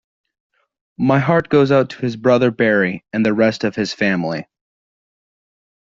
My 0.97 1.19
heart 1.19 1.49
goes 1.49 1.71
out 1.71 1.91
to 1.91 1.97
his 2.01 2.15
brother 2.15 2.49
Barry 2.49 3.05
and 3.13 3.23
the 3.23 3.33
rest 3.35 3.63
of 3.63 3.75
his 3.75 3.93
family. 3.93 4.47